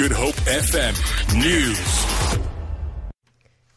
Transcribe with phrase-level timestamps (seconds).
[0.00, 0.94] Good Hope FM
[1.36, 1.99] News.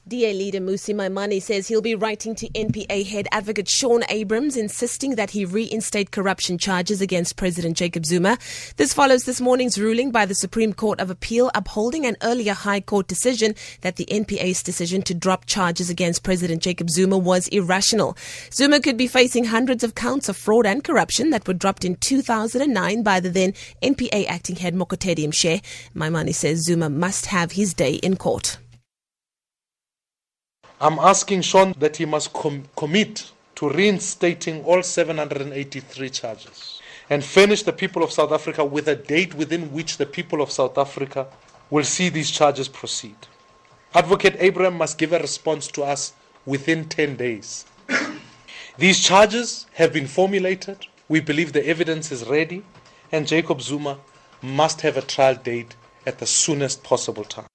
[0.05, 5.15] DA leader Mmusi Maimane says he'll be writing to NPA head advocate Shaun Abrahams, insisting
[5.15, 8.37] that he reinstate corruption charges against President Jacob Zuma.
[8.75, 12.81] This follows this morning's ruling by the Supreme Court of Appeal upholding an earlier High
[12.81, 18.17] Court decision that the NPA's decision to drop charges against President Jacob Zuma was irrational.
[18.51, 21.95] Zuma could be facing hundreds of counts of fraud and corruption that were dropped in
[21.95, 25.61] 2009 by the then NPA acting head Mokotedi Mpshe.
[25.95, 28.57] Maimane says Zuma must have his day in court.
[30.83, 37.63] I'm asking Shaun that he must com- commit to reinstating all 783 charges and furnish
[37.63, 41.27] the people of South Africa with a date within which the people of South Africa
[41.69, 43.15] will see these charges proceed.
[43.95, 46.11] Advocate Abraham must give a response to us
[46.45, 47.63] within 10 days.
[48.77, 50.87] These charges have been formulated.
[51.07, 52.61] We believe the evidence is ready,
[53.09, 53.99] and Jacob Zuma
[54.41, 57.47] must have a trial date at the soonest possible time.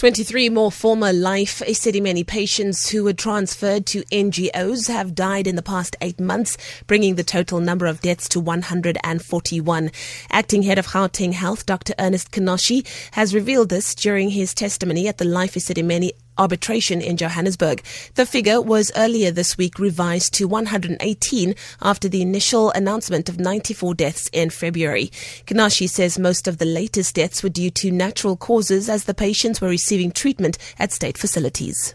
[0.00, 5.62] 23 more former Life Esidimeni patients who were transferred to NGOs have died in the
[5.62, 9.90] past eight months, bringing the total number of deaths to 141.
[10.32, 11.92] Acting head of Gauteng Health, Dr.
[11.98, 17.82] Ernest Kenoshi, has revealed this during his testimony at the Life Esidimeni arbitration in Johannesburg.
[18.14, 23.94] The figure was earlier this week revised to 118 after the initial announcement of 94
[23.94, 25.10] deaths in February.
[25.46, 29.60] Kenoshi says most of the latest deaths were due to natural causes as the patients
[29.60, 31.94] were receiving treatment at state facilities.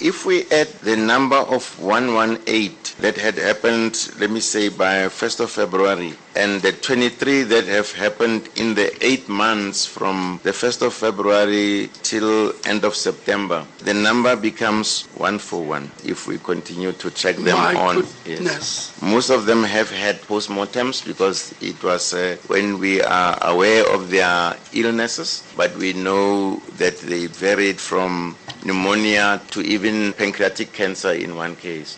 [0.00, 5.40] If we add the number of 118 that had happened, let me say, by 1st
[5.40, 10.86] of February, and the 23 that have happened in the eight months from the 1st
[10.86, 16.92] of February till end of September, the number becomes one for one if we continue
[16.92, 18.04] to check them My on.
[18.24, 18.96] Yes.
[19.02, 24.10] Most of them have had postmortems because it was uh, when we are aware of
[24.10, 31.36] their illnesses, but we know that they varied from pneumonia to even pancreatic cancer in
[31.36, 31.96] one case.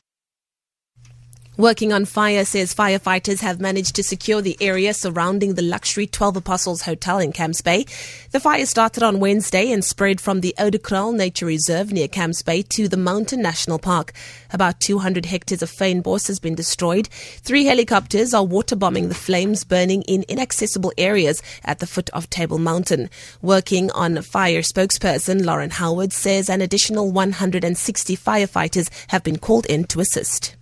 [1.58, 6.36] Working on fire says firefighters have managed to secure the area surrounding the luxury 12
[6.36, 7.86] Apostles Hotel in Camps Bay.
[8.32, 12.60] The fire started on Wednesday and spread from the Oudekraal Nature Reserve near Camps Bay
[12.60, 14.12] to the Mountain National Park.
[14.52, 17.08] About 200 hectares of fynbos has been destroyed.
[17.08, 22.28] Three helicopters are water bombing the flames burning in inaccessible areas at the foot of
[22.28, 23.08] Table Mountain.
[23.40, 29.84] Working on fire spokesperson Lauren Howard says an additional 160 firefighters have been called in
[29.84, 30.55] to assist.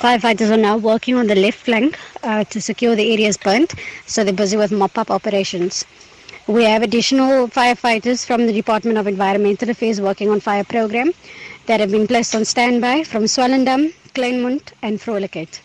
[0.00, 3.74] Firefighters are now working on the left flank uh, to secure the areas burnt,
[4.06, 5.84] so they're busy with mop up operations.
[6.46, 11.12] We have additional firefighters from the Department of Environmental Affairs working on fire program
[11.66, 15.60] that have been placed on standby from Swellendam, Kleinmond, and Vrolijkheid.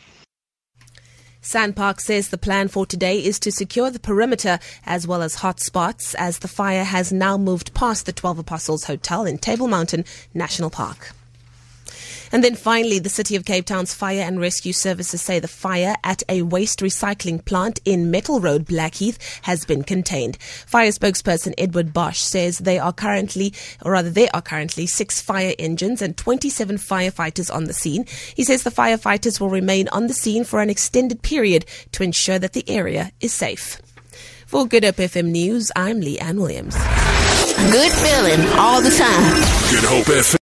[1.42, 5.62] Sandpark says the plan for today is to secure the perimeter as well as hot
[5.62, 10.04] spots as the fire has now moved past the 12 Apostles Hotel in Table Mountain
[10.34, 11.14] National Park.
[12.36, 15.96] And then finally, the City of Cape Town's fire and rescue services say the fire
[16.04, 20.38] at a waste recycling plant in Metal Road, Blackheath, has been contained.
[20.68, 23.54] Fire spokesperson Edward Bosch says they are currently,
[23.84, 28.06] or rather, there are currently six fire engines and 27 firefighters on the scene.
[28.36, 31.64] He says the firefighters will remain on the scene for an extended period
[31.94, 33.82] to ensure that the area is safe.
[34.46, 36.76] For Good Hope FM News, I'm Lee Ann Williams.
[37.72, 39.36] Good feeling all the time.
[39.72, 40.34] Good Hope FM.